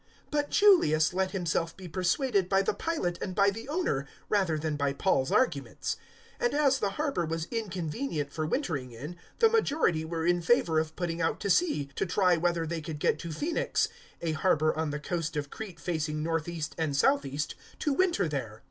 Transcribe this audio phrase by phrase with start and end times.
[0.31, 4.57] 027:011 But Julius let himself be persuaded by the pilot and by the owner rather
[4.57, 5.95] than by Paul's arguments;
[6.39, 10.79] 027:012 and as the harbour was inconvenient for wintering in, the majority were in favour
[10.79, 13.89] of putting out to sea, to try whether they could get to Phoenix
[14.23, 18.27] a harbour on the coast of Crete facing north east and south east to winter
[18.27, 18.59] there.